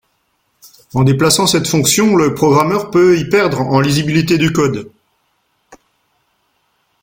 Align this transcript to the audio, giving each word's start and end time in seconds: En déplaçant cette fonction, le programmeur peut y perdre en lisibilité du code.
En 0.95 1.03
déplaçant 1.03 1.45
cette 1.45 1.67
fonction, 1.67 2.15
le 2.15 2.33
programmeur 2.33 2.89
peut 2.89 3.19
y 3.19 3.29
perdre 3.29 3.61
en 3.61 3.79
lisibilité 3.79 4.39
du 4.39 4.51
code. 4.51 4.89